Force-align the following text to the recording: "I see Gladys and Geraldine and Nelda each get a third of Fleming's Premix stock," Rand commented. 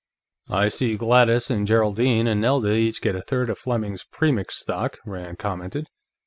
"I 0.49 0.69
see 0.69 0.97
Gladys 0.97 1.51
and 1.51 1.67
Geraldine 1.67 2.25
and 2.25 2.41
Nelda 2.41 2.71
each 2.71 3.03
get 3.03 3.15
a 3.15 3.21
third 3.21 3.51
of 3.51 3.59
Fleming's 3.59 4.03
Premix 4.03 4.55
stock," 4.59 4.97
Rand 5.05 5.37
commented. 5.37 5.85